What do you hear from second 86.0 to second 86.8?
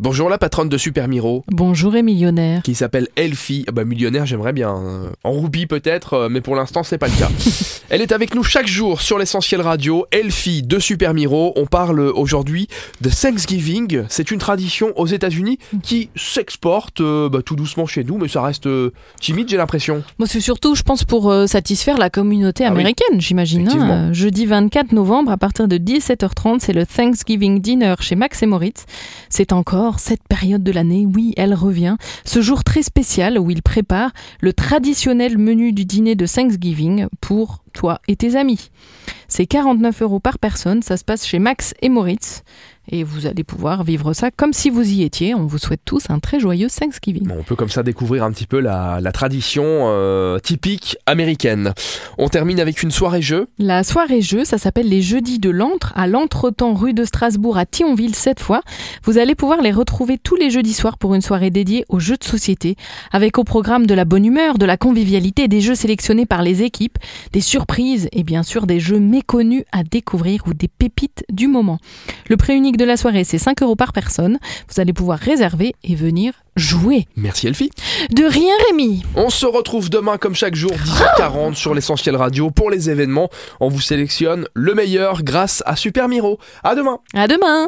Miro. À